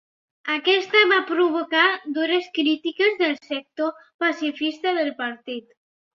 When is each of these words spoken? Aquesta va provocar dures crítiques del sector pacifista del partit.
Aquesta 0.51 1.01
va 1.11 1.19
provocar 1.31 1.83
dures 2.15 2.47
crítiques 2.57 3.13
del 3.21 3.37
sector 3.51 3.93
pacifista 4.25 4.97
del 4.99 5.15
partit. 5.23 5.71